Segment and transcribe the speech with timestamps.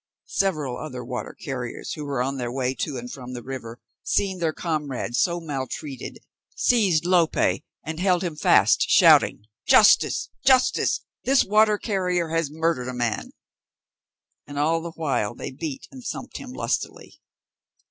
[0.25, 4.39] Several other water carriers who were on their way to and from the river, seeing
[4.39, 6.17] their comrade so maltreated,
[6.55, 7.37] seized Lope
[7.85, 10.29] and held him fast, shouting, "Justice!
[10.43, 11.01] justice!
[11.23, 13.33] this water carrier has murdered a man."
[14.47, 17.21] And all the while they beat and thumped him lustily.